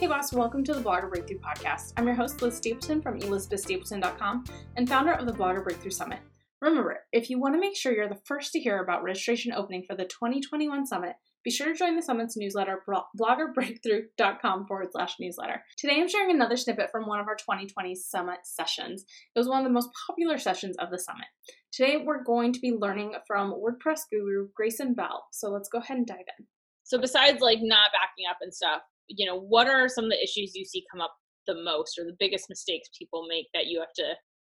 Hey, 0.00 0.06
boss, 0.06 0.32
welcome 0.32 0.64
to 0.64 0.72
the 0.72 0.80
Blogger 0.80 1.10
Breakthrough 1.10 1.40
Podcast. 1.40 1.92
I'm 1.98 2.06
your 2.06 2.16
host, 2.16 2.40
Liz 2.40 2.56
Stapleton 2.56 3.02
from 3.02 3.20
elizabethstapleton.com 3.20 4.44
and 4.76 4.88
founder 4.88 5.12
of 5.12 5.26
the 5.26 5.32
Blogger 5.32 5.62
Breakthrough 5.62 5.90
Summit. 5.90 6.20
Remember, 6.62 7.00
if 7.12 7.28
you 7.28 7.38
want 7.38 7.54
to 7.54 7.60
make 7.60 7.76
sure 7.76 7.92
you're 7.92 8.08
the 8.08 8.18
first 8.24 8.52
to 8.52 8.60
hear 8.60 8.82
about 8.82 9.02
registration 9.02 9.52
opening 9.52 9.84
for 9.86 9.94
the 9.94 10.06
2021 10.06 10.86
Summit, 10.86 11.16
be 11.44 11.50
sure 11.50 11.66
to 11.66 11.78
join 11.78 11.96
the 11.96 12.02
Summit's 12.02 12.34
newsletter, 12.34 12.82
bloggerbreakthrough.com 12.88 14.66
forward 14.66 14.88
slash 14.90 15.16
newsletter. 15.20 15.62
Today 15.76 16.00
I'm 16.00 16.08
sharing 16.08 16.34
another 16.34 16.56
snippet 16.56 16.90
from 16.90 17.06
one 17.06 17.20
of 17.20 17.28
our 17.28 17.36
2020 17.36 17.94
Summit 17.94 18.38
sessions. 18.44 19.04
It 19.36 19.38
was 19.38 19.48
one 19.48 19.58
of 19.58 19.64
the 19.64 19.70
most 19.70 19.90
popular 20.06 20.38
sessions 20.38 20.78
of 20.78 20.90
the 20.90 20.98
Summit. 20.98 21.26
Today 21.72 22.02
we're 22.02 22.24
going 22.24 22.54
to 22.54 22.60
be 22.60 22.72
learning 22.72 23.16
from 23.26 23.52
WordPress 23.52 24.04
guru 24.10 24.48
Grayson 24.56 24.94
Bell. 24.94 25.26
So 25.30 25.50
let's 25.50 25.68
go 25.68 25.80
ahead 25.80 25.98
and 25.98 26.06
dive 26.06 26.24
in. 26.38 26.46
So 26.84 26.98
besides 26.98 27.42
like 27.42 27.58
not 27.60 27.90
backing 27.92 28.24
up 28.30 28.38
and 28.40 28.54
stuff, 28.54 28.80
you 29.16 29.26
know, 29.26 29.38
what 29.38 29.68
are 29.68 29.88
some 29.88 30.04
of 30.04 30.10
the 30.10 30.22
issues 30.22 30.54
you 30.54 30.64
see 30.64 30.84
come 30.90 31.00
up 31.00 31.14
the 31.46 31.62
most 31.62 31.98
or 31.98 32.04
the 32.04 32.16
biggest 32.18 32.46
mistakes 32.48 32.88
people 32.96 33.26
make 33.28 33.46
that 33.54 33.66
you 33.66 33.80
have 33.80 33.92
to 33.96 34.14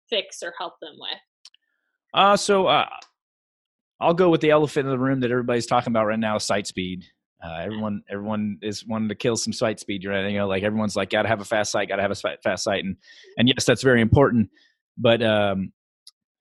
fix 0.09 0.43
or 0.43 0.53
help 0.57 0.73
them 0.81 0.93
with? 0.99 1.19
Uh, 2.13 2.35
so 2.35 2.67
uh, 2.67 2.89
I'll 3.99 4.13
go 4.13 4.29
with 4.29 4.41
the 4.41 4.49
elephant 4.49 4.85
in 4.85 4.91
the 4.91 4.99
room 4.99 5.21
that 5.21 5.31
everybody's 5.31 5.65
talking 5.65 5.91
about 5.91 6.05
right 6.05 6.19
now: 6.19 6.37
site 6.37 6.67
speed. 6.67 7.05
Uh, 7.43 7.61
everyone, 7.61 8.03
everyone 8.09 8.57
is 8.61 8.85
wanting 8.85 9.09
to 9.09 9.15
kill 9.15 9.35
some 9.35 9.53
site 9.53 9.79
speed. 9.79 10.05
Right? 10.05 10.29
You 10.29 10.39
know, 10.39 10.47
like 10.47 10.63
everyone's 10.63 10.95
like, 10.95 11.09
got 11.09 11.23
to 11.23 11.29
have 11.29 11.41
a 11.41 11.45
fast 11.45 11.71
site, 11.71 11.87
got 11.87 11.95
to 11.95 12.01
have 12.01 12.11
a 12.11 12.37
fast 12.43 12.63
site, 12.63 12.83
and 12.83 12.97
and 13.37 13.47
yes, 13.47 13.65
that's 13.65 13.83
very 13.83 14.01
important. 14.01 14.49
But 14.97 15.23
um, 15.23 15.71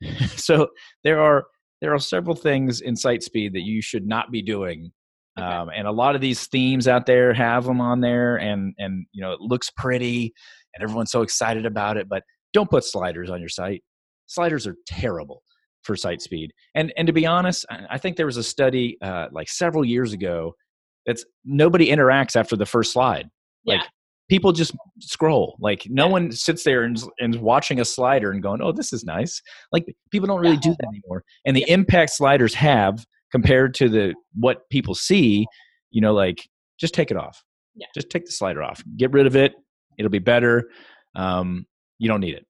so 0.37 0.69
there 1.05 1.21
are 1.21 1.47
there 1.81 1.95
are 1.95 1.99
several 1.99 2.37
things 2.37 2.81
in 2.81 2.97
site 2.97 3.23
speed 3.23 3.55
that 3.55 3.63
you 3.63 3.81
should 3.81 4.07
not 4.07 4.31
be 4.31 4.43
doing. 4.43 4.93
Okay. 5.41 5.53
Um, 5.53 5.71
and 5.75 5.87
a 5.87 5.93
lot 5.93 6.15
of 6.15 6.21
these 6.21 6.47
themes 6.47 6.89
out 6.89 7.07
there 7.07 7.33
have 7.33 7.65
them 7.65 7.81
on 7.81 8.01
there, 8.01 8.37
and 8.37 8.75
and 8.79 9.07
you 9.13 9.23
know 9.23 9.33
it 9.33 9.41
looks 9.41 9.71
pretty, 9.77 10.33
and 10.75 10.83
everyone's 10.83 11.11
so 11.11 11.23
excited 11.23 11.67
about 11.67 11.97
it. 11.97 12.09
But 12.09 12.23
don't 12.53 12.71
put 12.71 12.85
sliders 12.85 13.31
on 13.31 13.41
your 13.41 13.49
site. 13.49 13.83
Sliders 14.27 14.67
are 14.67 14.77
terrible 14.87 15.43
for 15.83 15.97
site 15.97 16.21
speed. 16.21 16.53
And 16.75 16.93
and 16.97 17.07
to 17.07 17.13
be 17.13 17.27
honest, 17.27 17.67
I 17.89 17.99
think 17.99 18.17
there 18.17 18.27
was 18.27 18.37
a 18.37 18.43
study 18.43 18.97
uh, 19.03 19.27
like 19.33 19.49
several 19.49 19.85
years 19.85 20.13
ago 20.13 20.55
that's 21.07 21.25
nobody 21.45 21.89
interacts 21.89 22.37
after 22.37 22.57
the 22.57 22.67
first 22.67 22.93
slide. 22.93 23.29
Yeah. 23.65 23.77
Like 23.77 23.87
people 24.29 24.53
just 24.53 24.75
scroll. 25.01 25.57
Like 25.61 25.87
no 25.89 26.07
yeah. 26.07 26.13
one 26.13 26.33
sits 26.33 26.65
there 26.65 26.83
and 26.83 27.03
and 27.19 27.37
watching 27.37 27.81
a 27.81 27.85
slider 27.85 28.31
and 28.31 28.43
going, 28.43 28.61
"Oh, 28.63 28.73
this 28.73 28.93
is 28.93 29.05
nice." 29.05 29.41
Like 29.73 29.87
people 30.11 30.27
don't 30.27 30.41
really 30.41 30.55
yeah. 30.55 30.61
do 30.61 30.77
that 30.79 30.89
anymore. 30.89 31.25
And 31.45 31.57
the 31.57 31.69
impact 31.69 32.13
sliders 32.13 32.55
have 32.55 33.05
compared 33.33 33.75
to 33.75 33.89
the 33.89 34.15
what 34.35 34.69
people 34.71 34.95
see, 34.95 35.47
you 35.91 36.01
know, 36.01 36.13
like 36.13 36.49
just 36.79 36.95
take 36.95 37.11
it 37.11 37.17
off. 37.17 37.43
Yeah. 37.75 37.87
Just 37.95 38.11
take 38.11 38.27
the 38.27 38.33
slider 38.33 38.63
off. 38.63 38.83
Get 38.97 39.13
rid 39.13 39.27
of 39.27 39.37
it. 39.37 39.53
It'll 39.99 40.11
be 40.11 40.19
better. 40.19 40.71
Um, 41.15 41.67
you 41.99 42.09
don't 42.09 42.21
need 42.21 42.35
it. 42.35 42.47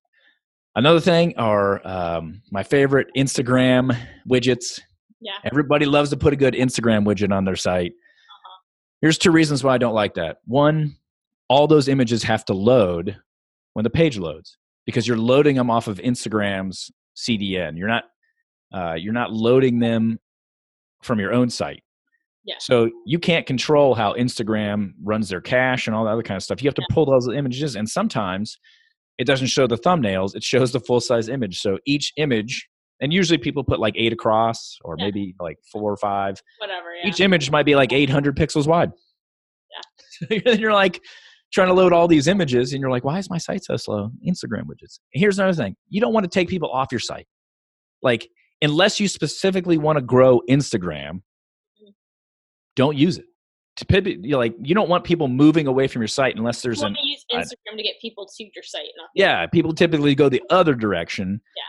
Another 0.77 1.01
thing 1.01 1.35
are 1.37 1.87
um, 1.87 2.43
my 2.51 2.63
favorite 2.63 3.09
Instagram 3.17 3.97
widgets. 4.29 4.81
Yeah. 5.21 5.33
Everybody 5.45 5.85
loves 5.85 6.11
to 6.11 6.17
put 6.17 6.33
a 6.33 6.37
good 6.37 6.55
Instagram 6.55 7.05
widget 7.05 7.33
on 7.37 7.45
their 7.45 7.57
site. 7.57 7.91
Uh-huh. 7.91 8.63
Here's 9.03 9.19
two 9.19 9.33
reasons 9.33 9.65
why 9.65 9.75
I 9.75 9.79
don't 9.79 9.95
like 9.95 10.15
that. 10.15 10.39
One, 10.47 10.97
all 11.49 11.67
those 11.67 11.89
images 11.89 12.23
have 12.23 12.45
to 12.47 12.55
load 12.55 13.17
when 13.75 13.83
the 13.83 13.91
page 13.91 14.17
loads 14.17 14.57
because 14.87 15.07
you're 15.07 15.19
loading 15.19 15.57
them 15.57 15.71
off 15.71 15.89
of 15.89 15.99
Instagram's 15.99 16.91
CDN. 17.17 17.77
You're 17.77 17.89
not 17.89 18.05
uh, 18.73 18.95
you're 18.95 19.13
not 19.13 19.33
loading 19.33 19.81
them 19.81 20.21
from 21.03 21.19
your 21.19 21.33
own 21.33 21.51
site. 21.51 21.83
Yeah. 22.45 22.57
So 22.59 22.91
you 23.05 23.19
can't 23.19 23.47
control 23.47 23.95
how 23.95 24.15
Instagram 24.15 24.93
runs 25.03 25.29
their 25.29 25.41
cache 25.41 25.87
and 25.87 25.95
all 25.95 26.05
that 26.05 26.13
other 26.13 26.23
kind 26.23 26.37
of 26.37 26.43
stuff. 26.43 26.63
You 26.63 26.69
have 26.69 26.75
to 26.77 26.83
yeah. 26.89 26.95
pull 26.95 27.07
those 27.07 27.29
images, 27.29 27.77
and 27.77 27.89
sometimes 27.89 28.59
it 29.21 29.27
doesn't 29.27 29.49
show 29.49 29.67
the 29.67 29.77
thumbnails 29.77 30.35
it 30.35 30.43
shows 30.43 30.73
the 30.73 30.81
full 30.81 31.01
size 31.01 31.29
image 31.29 31.61
so 31.61 31.79
each 31.87 32.13
image 32.17 32.67
and 33.01 33.13
usually 33.13 33.39
people 33.39 33.63
put 33.63 33.79
like 33.79 33.95
eight 33.97 34.13
across 34.13 34.79
or 34.83 34.97
yeah. 34.99 35.05
maybe 35.05 35.35
like 35.39 35.59
four 35.71 35.93
or 35.93 35.97
five 35.97 36.43
whatever 36.59 36.95
yeah. 36.95 37.09
each 37.09 37.21
image 37.21 37.51
might 37.51 37.67
be 37.67 37.77
like 37.77 37.93
800 37.93 38.35
pixels 38.35 38.67
wide 38.67 38.91
yeah 40.31 40.39
and 40.47 40.59
you're 40.59 40.73
like 40.73 41.01
trying 41.53 41.69
to 41.69 41.75
load 41.75 41.93
all 41.93 42.09
these 42.09 42.27
images 42.29 42.73
and 42.73 42.81
you're 42.81 42.91
like 42.91 43.05
why 43.05 43.19
is 43.19 43.29
my 43.29 43.39
site 43.39 43.63
so 43.63 43.77
slow 43.77 44.11
instagram 44.27 44.63
widgets 44.63 44.99
here's 45.13 45.39
another 45.39 45.55
thing 45.55 45.77
you 45.91 46.01
don't 46.01 46.15
want 46.15 46.25
to 46.25 46.31
take 46.31 46.49
people 46.49 46.71
off 46.71 46.89
your 46.91 46.99
site 46.99 47.27
like 48.03 48.27
unless 48.63 49.01
you 49.01 49.09
specifically 49.09 49.79
want 49.79 49.97
to 49.97 50.03
grow 50.03 50.41
instagram 50.49 51.23
don't 52.77 52.97
use 52.97 53.19
it 53.19 53.27
to 53.77 53.87
pivot 53.87 54.23
you 54.23 54.37
like 54.37 54.55
you 54.61 54.75
don't 54.75 54.89
want 54.89 55.05
people 55.05 55.29
moving 55.29 55.67
away 55.67 55.87
from 55.89 56.03
your 56.03 56.09
site 56.09 56.37
unless 56.37 56.61
there's 56.63 56.83
an 56.83 56.95
use 57.03 57.25
Instagram 57.33 57.77
to 57.77 57.83
get 57.83 57.95
people 58.01 58.27
to 58.27 58.45
your 58.45 58.63
site. 58.63 58.87
yeah, 59.15 59.47
people 59.47 59.73
typically 59.73 60.15
go 60.15 60.29
the 60.29 60.43
other 60.51 60.75
direction. 60.75 61.41
Yeah. 61.57 61.63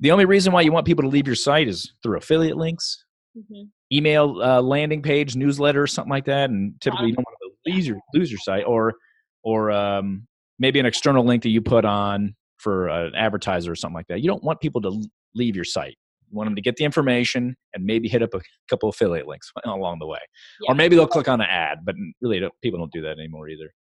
The 0.00 0.10
only 0.12 0.26
reason 0.26 0.52
why 0.52 0.60
you 0.60 0.72
want 0.72 0.86
people 0.86 1.02
to 1.02 1.08
leave 1.08 1.26
your 1.26 1.36
site 1.36 1.68
is 1.68 1.92
through 2.02 2.18
affiliate 2.18 2.56
links, 2.56 3.04
mm-hmm. 3.36 3.64
email 3.92 4.40
uh, 4.42 4.60
landing 4.60 5.02
page, 5.02 5.36
newsletter, 5.36 5.86
something 5.86 6.10
like 6.10 6.26
that, 6.26 6.50
and 6.50 6.74
typically 6.80 7.08
you 7.08 7.14
don't 7.14 7.24
want 7.26 7.36
to 7.66 7.72
lose 7.72 7.86
your 7.86 7.98
lose 8.14 8.30
your 8.30 8.40
site 8.40 8.64
or 8.66 8.94
or 9.42 9.70
um, 9.70 10.26
maybe 10.58 10.78
an 10.78 10.86
external 10.86 11.24
link 11.24 11.42
that 11.42 11.50
you 11.50 11.60
put 11.60 11.84
on 11.84 12.34
for 12.58 12.88
an 12.88 13.14
advertiser 13.16 13.72
or 13.72 13.76
something 13.76 13.94
like 13.94 14.06
that. 14.08 14.20
You 14.20 14.28
don't 14.28 14.44
want 14.44 14.60
people 14.60 14.82
to 14.82 15.02
leave 15.34 15.56
your 15.56 15.64
site. 15.64 15.96
Want 16.30 16.46
them 16.46 16.56
to 16.56 16.62
get 16.62 16.76
the 16.76 16.84
information 16.84 17.56
and 17.74 17.84
maybe 17.84 18.08
hit 18.08 18.22
up 18.22 18.34
a 18.34 18.40
couple 18.68 18.88
affiliate 18.88 19.26
links 19.26 19.50
along 19.64 19.98
the 19.98 20.06
way, 20.06 20.18
yeah. 20.60 20.72
or 20.72 20.74
maybe 20.74 20.96
they'll 20.96 21.06
click 21.06 21.28
on 21.28 21.40
an 21.40 21.48
ad. 21.50 21.78
But 21.84 21.94
really, 22.20 22.40
don't, 22.40 22.54
people 22.62 22.78
don't 22.78 22.92
do 22.92 23.02
that 23.02 23.18
anymore 23.18 23.48
either. 23.48 23.72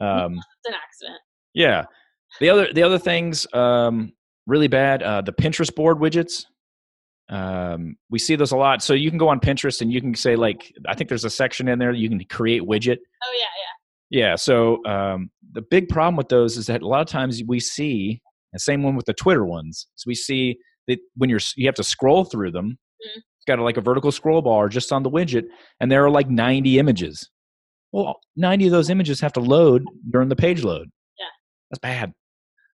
Yeah, 0.00 0.24
um, 0.24 0.34
it's 0.34 0.68
an 0.68 0.74
accident. 0.74 1.20
Yeah, 1.54 1.84
the 2.40 2.50
other 2.50 2.72
the 2.72 2.82
other 2.82 2.98
things 2.98 3.46
um, 3.54 4.12
really 4.46 4.68
bad. 4.68 5.02
Uh, 5.02 5.20
the 5.20 5.32
Pinterest 5.32 5.74
board 5.74 5.98
widgets. 5.98 6.46
Um, 7.28 7.96
we 8.10 8.18
see 8.18 8.36
those 8.36 8.52
a 8.52 8.56
lot. 8.56 8.82
So 8.82 8.92
you 8.92 9.08
can 9.08 9.18
go 9.18 9.28
on 9.28 9.40
Pinterest 9.40 9.80
and 9.80 9.90
you 9.90 10.02
can 10.02 10.14
say 10.14 10.36
like, 10.36 10.70
I 10.86 10.94
think 10.94 11.08
there's 11.08 11.24
a 11.24 11.30
section 11.30 11.66
in 11.68 11.78
there 11.78 11.92
you 11.92 12.08
can 12.08 12.22
create 12.24 12.62
widget. 12.62 12.98
Oh 12.98 13.32
yeah, 13.38 13.40
yeah. 13.40 13.72
Yeah. 14.12 14.36
So 14.36 14.84
um, 14.84 15.30
the 15.52 15.62
big 15.62 15.88
problem 15.88 16.16
with 16.16 16.28
those 16.28 16.58
is 16.58 16.66
that 16.66 16.82
a 16.82 16.86
lot 16.86 17.00
of 17.00 17.06
times 17.06 17.42
we 17.46 17.58
see 17.60 18.20
the 18.52 18.58
same 18.58 18.82
one 18.82 18.96
with 18.96 19.06
the 19.06 19.14
Twitter 19.14 19.46
ones. 19.46 19.86
So 19.94 20.04
we 20.06 20.14
see 20.14 20.58
that 20.88 20.98
when 21.16 21.30
you're 21.30 21.40
you 21.56 21.66
have 21.66 21.74
to 21.76 21.84
scroll 21.84 22.24
through 22.24 22.50
them. 22.50 22.78
Mm-hmm. 23.06 23.18
It's 23.18 23.46
got 23.46 23.58
a, 23.58 23.62
like 23.64 23.76
a 23.76 23.80
vertical 23.80 24.12
scroll 24.12 24.40
bar 24.40 24.68
just 24.68 24.92
on 24.92 25.02
the 25.02 25.10
widget, 25.10 25.44
and 25.80 25.90
there 25.90 26.04
are 26.04 26.10
like 26.10 26.30
90 26.30 26.78
images. 26.78 27.28
Well, 27.90 28.20
90 28.36 28.66
of 28.66 28.72
those 28.72 28.88
images 28.88 29.20
have 29.20 29.32
to 29.34 29.40
load 29.40 29.84
during 30.10 30.28
the 30.28 30.36
page 30.36 30.62
load. 30.62 30.88
Yeah. 31.18 31.26
That's 31.70 31.80
bad. 31.80 32.12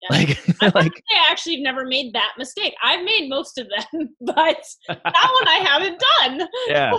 Yeah. 0.02 0.18
Like, 0.18 0.62
like 0.76 1.04
I 1.12 1.32
actually 1.32 1.62
never 1.62 1.86
made 1.86 2.14
that 2.14 2.34
mistake. 2.38 2.74
I've 2.84 3.04
made 3.04 3.30
most 3.30 3.58
of 3.58 3.68
them, 3.70 4.10
but 4.22 4.64
that 4.88 5.32
one 5.34 5.48
I 5.48 5.64
haven't 5.64 6.04
done. 6.20 6.48
yeah, 6.68 6.92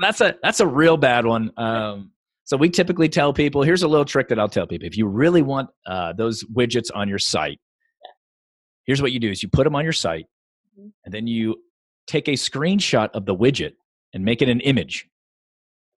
that's 0.00 0.20
a 0.20 0.34
that's 0.42 0.60
a 0.60 0.66
real 0.66 0.96
bad 0.96 1.24
one. 1.24 1.50
Um, 1.56 2.10
so 2.44 2.56
we 2.56 2.68
typically 2.68 3.08
tell 3.08 3.32
people 3.32 3.62
here's 3.62 3.82
a 3.82 3.88
little 3.88 4.04
trick 4.04 4.28
that 4.28 4.38
I'll 4.38 4.48
tell 4.48 4.66
people: 4.66 4.86
if 4.86 4.96
you 4.96 5.06
really 5.06 5.42
want 5.42 5.70
uh, 5.86 6.12
those 6.12 6.44
widgets 6.44 6.90
on 6.94 7.08
your 7.08 7.18
site, 7.18 7.60
here's 8.84 9.00
what 9.00 9.12
you 9.12 9.20
do: 9.20 9.30
is 9.30 9.42
you 9.42 9.48
put 9.48 9.64
them 9.64 9.76
on 9.76 9.84
your 9.84 9.92
site. 9.92 10.26
And 10.76 11.12
then 11.12 11.26
you 11.26 11.56
take 12.06 12.28
a 12.28 12.32
screenshot 12.32 13.10
of 13.14 13.26
the 13.26 13.34
widget 13.34 13.72
and 14.12 14.24
make 14.24 14.42
it 14.42 14.48
an 14.48 14.60
image. 14.60 15.08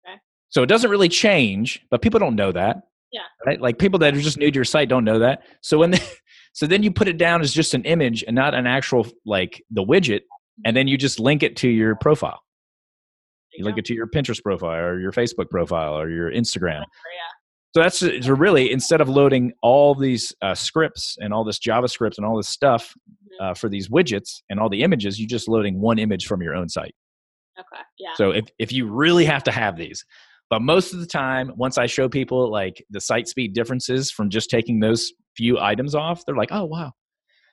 Okay. 0.06 0.16
So 0.50 0.62
it 0.62 0.66
doesn't 0.66 0.90
really 0.90 1.08
change, 1.08 1.80
but 1.90 2.02
people 2.02 2.20
don't 2.20 2.36
know 2.36 2.52
that. 2.52 2.82
Yeah. 3.12 3.20
Right? 3.46 3.60
Like 3.60 3.78
people 3.78 3.98
that 4.00 4.14
are 4.14 4.20
just 4.20 4.38
new 4.38 4.50
to 4.50 4.54
your 4.54 4.64
site 4.64 4.88
don't 4.88 5.04
know 5.04 5.20
that. 5.20 5.42
So 5.62 5.78
when 5.78 5.92
they, 5.92 6.00
so 6.52 6.66
then 6.66 6.82
you 6.82 6.90
put 6.90 7.08
it 7.08 7.16
down 7.16 7.40
as 7.40 7.52
just 7.52 7.74
an 7.74 7.84
image 7.84 8.24
and 8.26 8.34
not 8.34 8.54
an 8.54 8.66
actual 8.66 9.06
like 9.24 9.62
the 9.70 9.84
widget, 9.84 10.22
and 10.64 10.76
then 10.76 10.88
you 10.88 10.96
just 10.96 11.18
link 11.18 11.42
it 11.42 11.56
to 11.58 11.68
your 11.68 11.96
profile. 11.96 12.40
You 13.56 13.64
link 13.64 13.78
it 13.78 13.84
to 13.86 13.94
your 13.94 14.08
Pinterest 14.08 14.42
profile 14.42 14.84
or 14.84 15.00
your 15.00 15.12
Facebook 15.12 15.48
profile 15.48 15.96
or 15.96 16.10
your 16.10 16.30
Instagram. 16.30 16.80
Yeah. 16.80 16.84
So 17.74 17.82
that's 17.82 17.98
so 17.98 18.34
really 18.34 18.70
instead 18.70 19.00
of 19.00 19.08
loading 19.08 19.52
all 19.62 19.94
these 19.94 20.32
uh, 20.42 20.54
scripts 20.54 21.16
and 21.20 21.32
all 21.32 21.44
this 21.44 21.58
JavaScript 21.58 22.18
and 22.18 22.26
all 22.26 22.36
this 22.36 22.48
stuff 22.48 22.90
mm-hmm. 22.90 23.23
Uh, 23.40 23.54
for 23.54 23.68
these 23.68 23.88
widgets 23.88 24.42
and 24.50 24.60
all 24.60 24.68
the 24.68 24.82
images, 24.82 25.18
you're 25.18 25.28
just 25.28 25.48
loading 25.48 25.80
one 25.80 25.98
image 25.98 26.26
from 26.26 26.42
your 26.42 26.54
own 26.54 26.68
site. 26.68 26.94
Okay. 27.58 27.82
Yeah. 27.98 28.14
So 28.16 28.30
if 28.30 28.46
if 28.58 28.72
you 28.72 28.90
really 28.90 29.24
have 29.24 29.44
to 29.44 29.52
have 29.52 29.76
these, 29.76 30.04
but 30.50 30.62
most 30.62 30.92
of 30.92 31.00
the 31.00 31.06
time, 31.06 31.52
once 31.56 31.78
I 31.78 31.86
show 31.86 32.08
people 32.08 32.50
like 32.50 32.84
the 32.90 33.00
site 33.00 33.28
speed 33.28 33.54
differences 33.54 34.10
from 34.10 34.30
just 34.30 34.50
taking 34.50 34.80
those 34.80 35.12
few 35.36 35.58
items 35.58 35.94
off, 35.94 36.24
they're 36.24 36.36
like, 36.36 36.50
oh, 36.52 36.64
wow. 36.64 36.92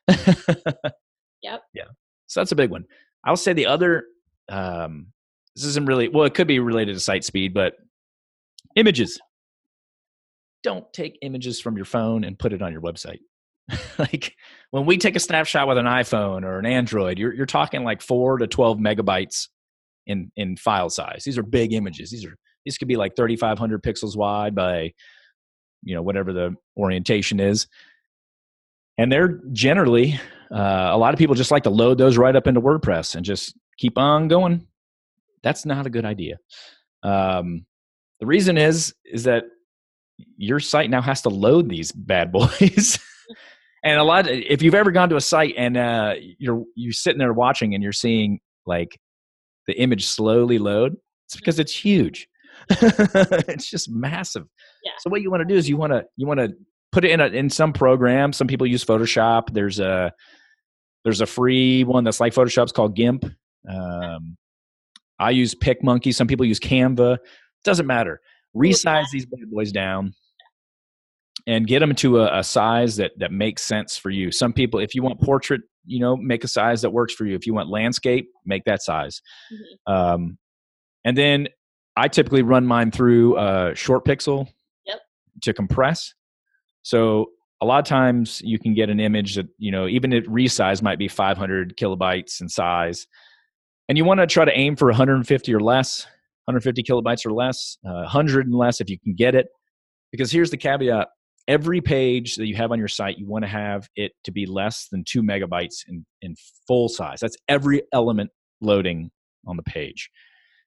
yep. 0.07 1.61
Yeah. 1.73 1.85
So 2.27 2.39
that's 2.39 2.51
a 2.51 2.55
big 2.55 2.69
one. 2.69 2.85
I'll 3.25 3.35
say 3.35 3.53
the 3.53 3.65
other, 3.65 4.03
um, 4.49 5.07
this 5.55 5.65
isn't 5.65 5.85
really, 5.85 6.07
well, 6.07 6.25
it 6.25 6.33
could 6.33 6.47
be 6.47 6.59
related 6.59 6.93
to 6.93 6.99
site 6.99 7.23
speed, 7.23 7.53
but 7.53 7.73
images. 8.75 9.19
Don't 10.63 10.85
take 10.93 11.17
images 11.23 11.59
from 11.59 11.75
your 11.75 11.85
phone 11.85 12.23
and 12.23 12.37
put 12.37 12.53
it 12.53 12.61
on 12.61 12.71
your 12.71 12.81
website. 12.81 13.19
like 13.99 14.35
when 14.71 14.85
we 14.85 14.97
take 14.97 15.15
a 15.15 15.19
snapshot 15.19 15.67
with 15.67 15.77
an 15.77 15.85
iPhone 15.85 16.43
or 16.43 16.59
an 16.59 16.65
Android, 16.65 17.17
you're, 17.17 17.33
you're 17.33 17.45
talking 17.45 17.83
like 17.83 18.01
four 18.01 18.37
to 18.37 18.47
12 18.47 18.77
megabytes 18.77 19.47
in, 20.07 20.31
in 20.35 20.57
file 20.57 20.89
size. 20.89 21.23
These 21.23 21.37
are 21.37 21.43
big 21.43 21.73
images. 21.73 22.11
These 22.11 22.25
are 22.25 22.35
these 22.65 22.77
could 22.77 22.87
be 22.87 22.95
like 22.95 23.15
3,500 23.15 23.81
pixels 23.81 24.15
wide 24.15 24.55
by 24.55 24.93
you 25.83 25.95
know 25.95 26.01
whatever 26.01 26.33
the 26.33 26.55
orientation 26.77 27.39
is 27.39 27.67
and 28.97 29.11
they're 29.11 29.39
generally 29.51 30.19
uh, 30.51 30.89
a 30.91 30.97
lot 30.97 31.13
of 31.13 31.17
people 31.17 31.35
just 31.35 31.51
like 31.51 31.63
to 31.63 31.69
load 31.69 31.97
those 31.97 32.17
right 32.17 32.35
up 32.35 32.47
into 32.47 32.61
wordpress 32.61 33.15
and 33.15 33.25
just 33.25 33.55
keep 33.77 33.97
on 33.97 34.27
going 34.27 34.67
that's 35.43 35.65
not 35.65 35.85
a 35.85 35.89
good 35.89 36.05
idea 36.05 36.37
um, 37.03 37.65
the 38.19 38.25
reason 38.25 38.57
is 38.57 38.93
is 39.05 39.23
that 39.23 39.45
your 40.37 40.59
site 40.59 40.89
now 40.89 41.01
has 41.01 41.23
to 41.23 41.29
load 41.29 41.67
these 41.67 41.91
bad 41.91 42.31
boys 42.31 42.99
and 43.83 43.99
a 43.99 44.03
lot 44.03 44.27
if 44.27 44.61
you've 44.61 44.75
ever 44.75 44.91
gone 44.91 45.09
to 45.09 45.15
a 45.15 45.21
site 45.21 45.55
and 45.57 45.77
uh, 45.77 46.15
you're 46.37 46.63
you're 46.75 46.93
sitting 46.93 47.19
there 47.19 47.33
watching 47.33 47.73
and 47.73 47.83
you're 47.83 47.91
seeing 47.91 48.39
like 48.65 48.99
the 49.67 49.79
image 49.79 50.05
slowly 50.05 50.57
load 50.57 50.95
it's 51.31 51.39
because 51.39 51.59
it's 51.59 51.73
huge. 51.73 52.27
It's 52.69 53.69
just 53.69 53.89
massive. 53.89 54.45
Yeah. 54.83 54.91
so 54.99 55.09
what 55.09 55.21
you 55.21 55.31
want 55.31 55.41
to 55.41 55.45
do 55.45 55.55
is 55.55 55.69
you 55.69 55.77
want 55.77 55.93
to 55.93 56.03
you 56.17 56.27
want 56.27 56.39
to 56.39 56.53
put 56.91 57.05
it 57.05 57.11
in 57.11 57.21
a, 57.21 57.27
in 57.27 57.49
some 57.49 57.71
program. 57.71 58.33
Some 58.33 58.47
people 58.47 58.67
use 58.67 58.83
photoshop. 58.83 59.53
There's 59.53 59.79
a 59.79 60.11
there's 61.03 61.21
a 61.21 61.25
free 61.25 61.83
one 61.83 62.03
that's 62.03 62.19
like 62.19 62.33
photoshop's 62.33 62.71
called 62.71 62.95
gimp. 62.95 63.25
Um, 63.69 64.37
i 65.19 65.29
use 65.29 65.53
picmonkey 65.53 66.13
some 66.13 66.27
people 66.27 66.45
use 66.45 66.59
canva. 66.59 67.17
Doesn't 67.63 67.87
matter. 67.87 68.19
Resize 68.55 69.05
these 69.11 69.25
bad 69.25 69.49
boys 69.51 69.71
down 69.71 70.13
and 71.47 71.65
get 71.67 71.79
them 71.79 71.95
to 71.95 72.19
a, 72.21 72.39
a 72.39 72.43
size 72.43 72.95
that 72.97 73.11
that 73.17 73.31
makes 73.31 73.61
sense 73.63 73.97
for 73.97 74.09
you. 74.09 74.31
Some 74.31 74.53
people 74.53 74.79
if 74.79 74.93
you 74.95 75.03
want 75.03 75.19
portrait 75.21 75.61
you 75.85 75.99
know 75.99 76.15
make 76.15 76.43
a 76.43 76.47
size 76.47 76.81
that 76.83 76.91
works 76.91 77.13
for 77.13 77.25
you. 77.25 77.35
If 77.35 77.47
you 77.47 77.53
want 77.53 77.69
landscape 77.69 78.29
make 78.45 78.63
that 78.65 78.81
size. 78.81 79.21
Mhm. 79.51 79.93
um, 79.93 80.37
and 81.03 81.17
then 81.17 81.47
i 81.97 82.07
typically 82.07 82.41
run 82.43 82.65
mine 82.65 82.91
through 82.91 83.35
uh, 83.35 83.71
ShortPixel 83.73 84.47
Yep. 84.85 84.99
to 85.43 85.53
compress. 85.53 86.13
So 86.83 87.31
a 87.59 87.65
lot 87.65 87.79
of 87.79 87.85
times 87.85 88.41
you 88.43 88.57
can 88.59 88.73
get 88.73 88.89
an 88.89 88.99
image 88.99 89.35
that 89.35 89.47
you 89.57 89.71
know 89.71 89.87
even 89.87 90.13
if 90.13 90.25
resize 90.25 90.81
might 90.81 90.99
be 90.99 91.07
500 91.07 91.75
kilobytes 91.77 92.39
in 92.41 92.47
size 92.49 93.07
and 93.89 93.97
you 93.97 94.05
want 94.05 94.19
to 94.19 94.27
try 94.27 94.45
to 94.45 94.57
aim 94.57 94.75
for 94.75 94.87
150 94.87 95.53
or 95.53 95.59
less 95.59 96.05
150 96.45 96.81
kilobytes 96.83 97.25
or 97.25 97.31
less 97.33 97.77
uh, 97.85 98.05
100 98.05 98.45
and 98.47 98.55
less 98.55 98.79
if 98.81 98.89
you 98.89 98.97
can 98.99 99.13
get 99.15 99.35
it. 99.35 99.47
Because 100.11 100.31
here's 100.31 100.49
the 100.49 100.57
caveat 100.57 101.07
every 101.51 101.81
page 101.81 102.37
that 102.37 102.47
you 102.47 102.55
have 102.55 102.71
on 102.71 102.79
your 102.79 102.87
site 102.87 103.17
you 103.17 103.27
want 103.27 103.43
to 103.43 103.49
have 103.49 103.89
it 103.97 104.13
to 104.23 104.31
be 104.31 104.45
less 104.45 104.87
than 104.89 105.03
two 105.03 105.21
megabytes 105.21 105.83
in, 105.89 106.05
in 106.21 106.33
full 106.65 106.87
size. 106.87 107.19
That's 107.19 107.35
every 107.49 107.81
element 107.93 108.29
loading 108.61 109.11
on 109.45 109.57
the 109.57 109.63
page. 109.63 110.09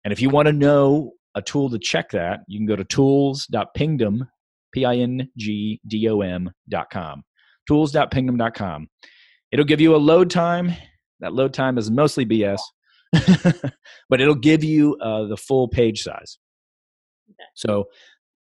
And 0.04 0.12
if 0.12 0.20
you 0.20 0.28
want 0.28 0.44
to 0.46 0.52
know 0.52 1.12
a 1.34 1.40
tool 1.40 1.70
to 1.70 1.78
check 1.78 2.10
that 2.10 2.40
you 2.48 2.58
can 2.58 2.66
go 2.66 2.76
to 2.76 2.84
tools.pingdom 2.84 4.28
p-i-n-g-d-o-m 4.72 6.50
dot 6.68 6.90
com 6.90 7.22
tools.pingdom 7.66 8.36
dot 8.36 8.54
com. 8.54 8.86
It'll 9.52 9.64
give 9.64 9.80
you 9.80 9.94
a 9.94 9.96
load 9.96 10.30
time. 10.30 10.74
That 11.20 11.32
load 11.32 11.54
time 11.54 11.78
is 11.78 11.90
mostly 11.90 12.26
bs 12.26 12.60
but 14.10 14.20
it'll 14.20 14.34
give 14.34 14.64
you 14.64 14.96
uh, 14.96 15.24
the 15.24 15.36
full 15.36 15.68
page 15.68 16.02
size. 16.02 16.38
So 17.54 17.84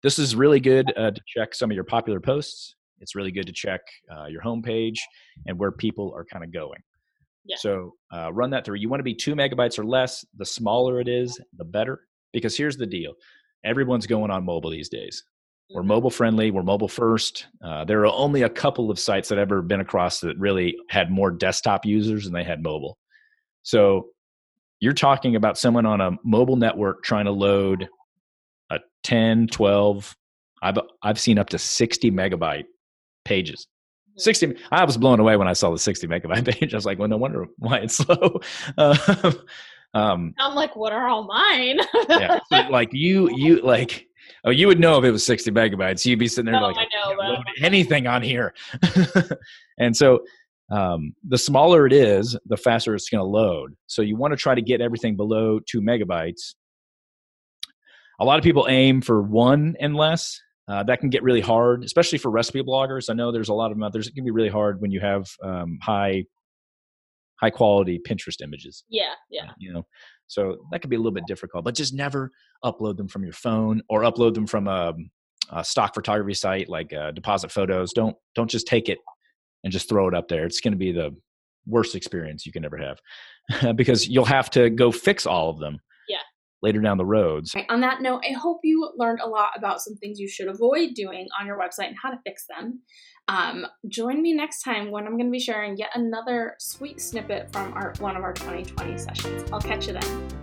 this 0.03 0.19
is 0.19 0.36
really 0.36 0.59
good 0.59 0.92
uh, 0.98 1.12
to 1.12 1.21
check 1.27 1.53
some 1.53 1.71
of 1.71 1.75
your 1.75 1.83
popular 1.83 2.19
posts. 2.19 2.75
It's 3.00 3.15
really 3.15 3.31
good 3.31 3.48
to 3.48 3.53
check 3.53 3.81
uh, 4.15 4.25
your 4.25 4.42
homepage 4.42 4.98
and 5.48 5.57
where 5.57 5.71
people 5.71 6.13
are 6.15 6.25
kind 6.25 6.44
of 6.44 6.51
going. 6.53 6.80
Yeah. 7.44 7.56
so 7.59 7.95
uh, 8.13 8.31
run 8.31 8.51
that 8.51 8.63
through. 8.65 8.75
You 8.77 8.88
want 8.88 9.00
to 9.00 9.03
be 9.03 9.15
two 9.15 9.33
megabytes 9.33 9.80
or 9.80 9.83
less 9.83 10.24
the 10.38 10.45
smaller 10.45 11.00
it 11.00 11.07
is 11.07 11.39
the 11.57 11.65
better. 11.65 12.01
Because 12.33 12.56
here's 12.56 12.77
the 12.77 12.86
deal. 12.86 13.13
Everyone's 13.65 14.06
going 14.06 14.30
on 14.30 14.45
mobile 14.45 14.69
these 14.69 14.89
days. 14.89 15.24
We're 15.74 15.81
Mhm. 15.81 15.88
mobile 15.88 16.09
friendly 16.12 16.51
we're 16.51 16.62
mobile 16.63 16.88
first. 16.88 17.48
Uh, 17.63 17.83
there 17.83 18.01
are 18.01 18.13
only 18.13 18.44
a 18.44 18.50
couple 18.50 18.92
of 18.92 19.00
sites 19.00 19.27
that 19.30 19.39
I've 19.39 19.51
ever 19.51 19.62
been 19.63 19.80
across 19.80 20.19
that 20.19 20.38
really 20.38 20.77
had 20.89 21.09
more 21.09 21.31
desktop 21.31 21.83
users 21.86 22.25
than 22.25 22.33
they 22.33 22.44
had 22.44 22.62
mobile. 22.62 22.98
So 23.63 24.09
you're 24.80 24.94
talking 24.94 25.36
about 25.36 25.57
someone 25.57 25.86
on 25.88 26.00
a 26.01 26.12
mobile 26.24 26.56
network 26.57 27.03
trying 27.03 27.25
to 27.25 27.31
load 27.31 27.88
a 28.75 28.79
10 29.03 29.47
12 29.47 30.15
i've 30.63 30.77
i've 31.03 31.19
seen 31.19 31.38
up 31.39 31.50
to 31.50 31.57
60 31.57 32.12
megabyte 32.12 32.65
pages. 33.25 33.68
Mhm. 34.18 34.21
60 34.21 34.56
i 34.71 34.83
was 34.85 34.97
blown 34.97 35.19
away 35.19 35.35
when 35.38 35.47
i 35.47 35.53
saw 35.53 35.71
the 35.71 35.79
60 35.79 36.07
megabyte 36.07 36.45
page. 36.59 36.73
I 36.73 36.77
was 36.77 36.85
like 36.85 37.00
well 37.00 37.07
no 37.07 37.18
wonder 37.18 37.45
why 37.57 37.77
it's 37.79 37.95
slow. 37.97 38.39
Uh, 38.77 39.31
um 39.94 40.33
I'm 40.39 40.56
like, 40.56 40.75
what 40.75 40.94
are 40.94 41.07
all 41.07 41.23
mine? 41.23 41.79
yeah 42.09 42.39
like 42.69 42.89
you 42.94 43.29
you 43.35 43.62
like 43.62 44.07
oh 44.45 44.50
you 44.51 44.68
would 44.68 44.79
know 44.79 44.97
if 44.97 45.03
it 45.03 45.12
was 45.12 45.25
60 45.25 45.51
megabytes. 45.51 46.06
You'd 46.06 46.19
be 46.19 46.27
sitting 46.27 46.51
there 46.51 46.59
No, 46.62 46.67
like 46.67 46.75
know, 46.75 46.81
can't 46.81 47.12
I'm 47.12 47.17
load 47.17 47.38
like- 47.39 47.63
anything 47.63 48.07
on 48.07 48.21
here? 48.21 48.53
And 49.77 49.95
so 49.97 50.19
um, 50.71 51.13
the 51.27 51.38
smaller 51.38 51.85
it 51.88 51.91
is 51.94 52.38
the 52.45 52.56
faster 52.56 52.94
it's 52.95 53.09
going 53.09 53.19
to 53.19 53.25
load. 53.25 53.75
So 53.88 54.01
you 54.03 54.15
want 54.15 54.31
to 54.31 54.38
try 54.38 54.53
to 54.56 54.62
get 54.62 54.79
everything 54.79 55.15
below 55.17 55.59
two 55.67 55.81
megabytes 55.81 56.53
a 58.21 58.25
lot 58.25 58.38
of 58.38 58.44
people 58.44 58.68
aim 58.69 59.01
for 59.01 59.21
one 59.21 59.75
and 59.79 59.95
less. 59.95 60.39
Uh, 60.68 60.83
that 60.83 61.00
can 61.00 61.09
get 61.09 61.23
really 61.23 61.41
hard 61.41 61.83
especially 61.83 62.18
for 62.18 62.29
recipe 62.29 62.62
bloggers. 62.62 63.09
I 63.09 63.13
know 63.13 63.31
there's 63.31 63.50
a 63.50 63.53
lot 63.53 63.71
of 63.71 63.77
them 63.77 63.83
out 63.83 63.91
there. 63.91 64.01
It 64.01 64.13
can 64.15 64.23
be 64.23 64.31
really 64.31 64.50
hard 64.50 64.79
when 64.79 64.91
you 64.91 65.00
have 65.01 65.27
um, 65.44 65.79
high 65.81 66.23
high 67.38 67.50
quality 67.50 68.00
pinterest 68.07 68.41
images 68.41 68.83
yeah, 68.88 69.13
yeah. 69.31 69.50
you 69.57 69.73
know? 69.73 69.83
So 70.27 70.57
that 70.71 70.79
could 70.81 70.91
be 70.91 70.95
a 70.95 71.00
little 71.00 71.12
bit 71.12 71.25
difficult 71.27 71.65
but 71.65 71.73
just 71.73 71.94
never 71.94 72.31
upload 72.63 72.95
them 72.97 73.07
from 73.07 73.23
your 73.23 73.33
phone 73.33 73.81
or 73.89 74.01
upload 74.01 74.35
them 74.35 74.45
from 74.45 74.67
a, 74.67 74.94
a 75.50 75.65
stock 75.65 75.95
photography 75.95 76.35
site 76.35 76.69
like 76.69 76.94
uh, 76.94 77.12
Depositphotos. 77.12 77.89
Don't 77.94 78.15
don't 78.35 78.50
just 78.50 78.67
take 78.67 78.88
it 78.88 79.00
and 79.63 79.74
just 79.74 79.89
throw 79.89 80.07
it 80.07 80.13
up 80.13 80.27
there. 80.27 80.45
It's 80.45 80.62
going 80.62 80.74
to 80.74 80.77
be 80.77 80.91
the 80.91 81.15
worst 81.65 81.95
experience 81.95 82.45
you 82.45 82.51
can 82.51 82.65
ever 82.65 82.77
have 82.77 83.75
because 83.75 84.07
you'll 84.07 84.25
have 84.25 84.50
to 84.51 84.69
go 84.69 84.91
fix 84.91 85.25
all 85.25 85.50
of 85.50 85.59
them. 85.59 85.79
Later 86.62 86.80
down 86.80 86.98
the 86.98 87.06
roads 87.06 87.54
Right, 87.56 87.66
On 87.69 87.81
that 87.81 88.02
note, 88.02 88.22
I 88.30 88.34
hope 88.34 88.60
you 88.63 88.92
learned 88.98 89.19
a 89.22 89.28
lot 89.28 89.52
about 89.56 89.81
some 89.81 89.96
things 89.96 90.19
you 90.19 90.28
should 90.28 90.48
avoid 90.48 90.94
doing 90.94 91.28
on 91.40 91.48
your 91.48 91.58
website 91.58 91.88
and 91.88 91.98
how 92.02 92.12
to 92.12 92.19
fix 92.25 92.46
them. 92.48 92.81
Um, 93.28 93.66
join 93.88 94.22
me 94.22 94.34
next 94.34 94.63
time 94.63 94.92
when 94.92 95.06
I'm 95.06 95.13
going 95.13 95.28
to 95.28 95.31
be 95.31 95.40
sharing 95.40 95.78
yet 95.78 95.92
another 95.96 96.56
sweet 96.60 97.02
snippet 97.02 97.52
from 97.54 97.74
our 97.74 97.94
one 98.00 98.18
of 98.18 98.24
our 98.24 98.34
2020 98.34 98.98
sessions. 98.98 99.50
I'll 99.52 99.62
catch 99.62 99.88
you 99.88 99.94
then. 99.94 100.40